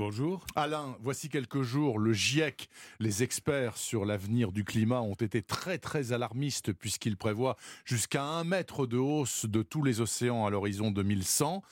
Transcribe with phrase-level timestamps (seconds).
[0.00, 0.46] Bonjour.
[0.56, 5.76] Alain, voici quelques jours, le GIEC, les experts sur l'avenir du climat ont été très
[5.76, 10.90] très alarmistes puisqu'ils prévoient jusqu'à un mètre de hausse de tous les océans à l'horizon
[10.90, 11.62] 2100.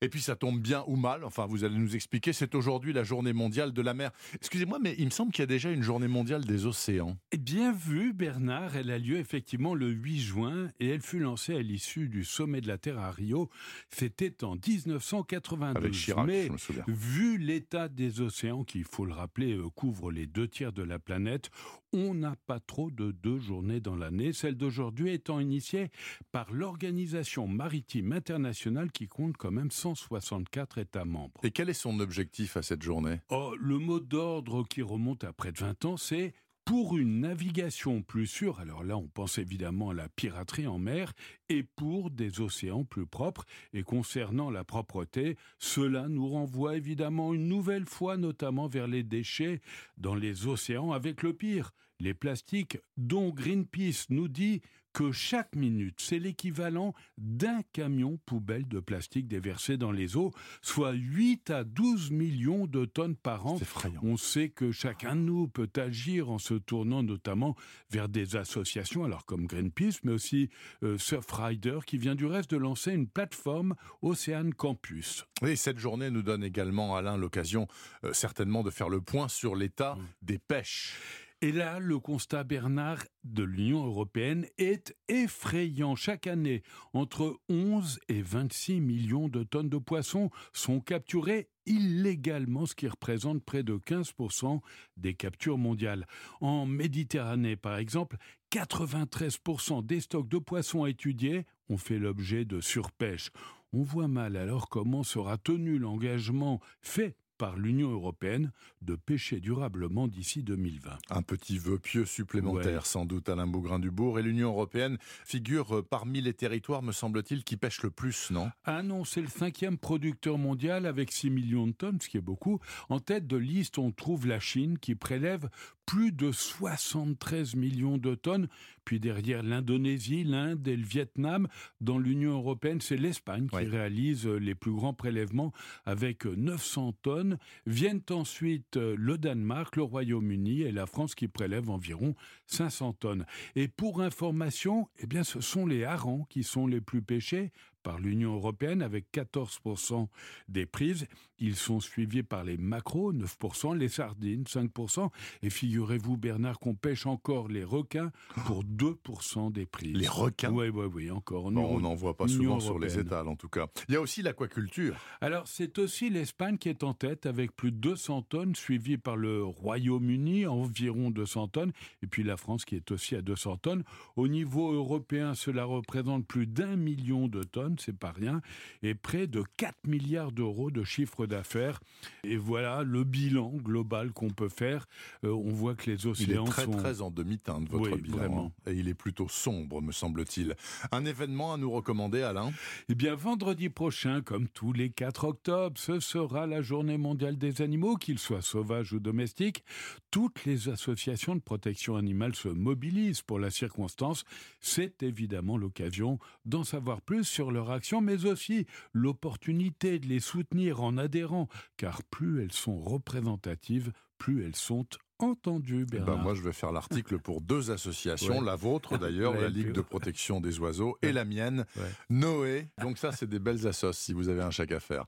[0.00, 3.02] Et puis ça tombe bien ou mal, enfin vous allez nous expliquer, c'est aujourd'hui la
[3.02, 4.12] journée mondiale de la mer.
[4.34, 7.16] Excusez-moi, mais il me semble qu'il y a déjà une journée mondiale des océans.
[7.36, 11.62] Bien vu Bernard, elle a lieu effectivement le 8 juin et elle fut lancée à
[11.62, 13.50] l'issue du sommet de la Terre à Rio.
[13.88, 15.76] C'était en 1992.
[15.76, 16.84] Avec Chirac, mais je me souviens.
[16.86, 20.82] vu l'état des océans qui, il faut le rappeler, euh, couvre les deux tiers de
[20.82, 21.50] la planète,
[21.92, 25.90] on n'a pas trop de deux journées dans l'année, celle d'aujourd'hui étant initiée
[26.32, 31.40] par l'Organisation maritime internationale qui compte quand même 164 États membres.
[31.42, 33.20] Et quel est son objectif à cette journée?
[33.30, 36.34] Oh, le mot d'ordre qui remonte à près de 20 ans, c'est
[36.68, 41.14] pour une navigation plus sûre, alors là on pense évidemment à la piraterie en mer,
[41.48, 43.46] et pour des océans plus propres.
[43.72, 49.62] Et concernant la propreté, cela nous renvoie évidemment une nouvelle fois notamment vers les déchets
[49.96, 54.60] dans les océans avec le pire, les plastiques dont Greenpeace nous dit
[54.98, 60.90] que chaque minute, c'est l'équivalent d'un camion poubelle de plastique déversé dans les eaux, soit
[60.90, 63.58] 8 à 12 millions de tonnes par an.
[63.58, 64.00] C'est effrayant.
[64.02, 67.54] On sait que chacun de nous peut agir en se tournant notamment
[67.90, 70.50] vers des associations, alors comme Greenpeace, mais aussi
[70.82, 75.26] euh, Surfrider, qui vient du reste de lancer une plateforme Océane Campus.
[75.46, 77.68] Et cette journée nous donne également, Alain, l'occasion
[78.02, 81.27] euh, certainement de faire le point sur l'état des pêches.
[81.40, 85.94] Et là, le constat, Bernard, de l'Union européenne est effrayant.
[85.94, 92.74] Chaque année, entre 11 et 26 millions de tonnes de poissons sont capturées illégalement, ce
[92.74, 94.60] qui représente près de 15%
[94.96, 96.08] des captures mondiales.
[96.40, 98.16] En Méditerranée, par exemple,
[98.50, 103.30] 93% des stocks de poissons étudiés ont fait l'objet de surpêche.
[103.72, 110.08] On voit mal alors comment sera tenu l'engagement fait par l'Union européenne de pêcher durablement
[110.08, 110.98] d'ici 2020.
[111.10, 112.84] Un petit vœu pieux supplémentaire, Ouais.
[112.84, 114.18] sans doute, Alain Bougrain-Dubourg.
[114.18, 118.50] Et l'Union européenne figure euh, parmi les territoires, me semble-t-il, qui pêchent le plus, non?
[118.64, 122.20] Ah non, c'est le cinquième producteur mondial avec 6 millions de tonnes, ce qui est
[122.22, 122.58] beaucoup.
[122.88, 125.48] En tête de liste, on trouve la Chine qui prélève
[125.86, 128.48] plus de 73 millions de tonnes.
[128.84, 131.46] Puis derrière l'Indonésie, l'Inde et le Vietnam,
[131.80, 135.52] dans l'Union européenne, c'est l'Espagne qui réalise euh, les plus grands prélèvements
[135.84, 137.27] avec euh, 900 tonnes.
[137.66, 142.14] Viennent ensuite euh, le Danemark, le Royaume-Uni et la France qui prélèvent environ
[142.46, 143.26] 500 tonnes.
[143.56, 147.52] Et pour information, eh bien, ce sont les harengs qui sont les plus pêchés
[147.88, 150.08] par l'Union européenne avec 14%
[150.50, 151.06] des prises.
[151.38, 155.08] Ils sont suivis par les macros, 9%, les sardines, 5%.
[155.42, 158.10] Et figurez-vous, Bernard, qu'on pêche encore les requins
[158.44, 159.96] pour 2% des prises.
[159.96, 161.46] Les requins Oui, oui, oui, encore.
[161.46, 163.68] En Bon, on n'en voit pas souvent sur les étals, en tout cas.
[163.88, 164.94] Il y a aussi l'aquaculture.
[165.22, 169.16] Alors, c'est aussi l'Espagne qui est en tête avec plus de 200 tonnes, suivie par
[169.16, 171.72] le Royaume-Uni, environ 200 tonnes,
[172.02, 173.84] et puis la France qui est aussi à 200 tonnes.
[174.16, 178.40] Au niveau européen, cela représente plus d'un million de tonnes, c'est pas rien,
[178.82, 181.80] et près de 4 milliards d'euros de chiffre d'affaires.
[182.24, 184.86] Et voilà le bilan global qu'on peut faire.
[185.24, 186.70] Euh, on voit que les Il est océans très sont...
[186.72, 188.16] très en demi-teinte, votre Oui, bilan.
[188.16, 188.52] vraiment.
[188.66, 188.70] hein.
[188.70, 190.54] Et il est plutôt sombre, me semble-t-il.
[190.92, 192.52] Un événement à nous recommander, Alain?
[192.88, 197.62] Eh bien, vendredi prochain, comme tous les 4 octobre, ce sera la journée mondiale des
[197.62, 199.64] animaux, qu'ils soient sauvages ou domestiques.
[200.10, 204.24] Toutes les associations de protection animale se mobilisent pour la circonstance.
[204.60, 210.82] C'est évidemment l'occasion d'en savoir plus sur leur action, mais aussi l'opportunité de les soutenir
[210.82, 214.86] en adhérant, car plus elles sont représentatives, plus elles sont
[215.20, 216.16] entendues, Eh ben.
[216.16, 218.38] Moi, je vais faire l'article pour deux associations.
[218.38, 218.44] Ouais.
[218.44, 221.90] La vôtre, d'ailleurs, Ouais, la Ligue de protection des oiseaux, et la mienne, Ouais.
[222.10, 222.68] Noé.
[222.80, 225.06] Donc ça, c'est des belles assos si vous avez un chèque à faire.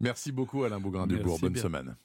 [0.00, 1.38] Merci beaucoup, Alain Bougrain-Dubourg.
[1.40, 1.62] Bonne bien.
[1.62, 1.96] semaine.